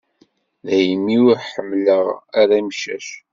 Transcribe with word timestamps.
Daymi 0.67 1.15
ur 1.27 1.37
ḥemmleɣ 1.53 2.05
ara 2.39 2.55
imcac. 2.61 3.07